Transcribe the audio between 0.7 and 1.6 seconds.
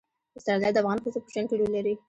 د افغان ښځو په ژوند کې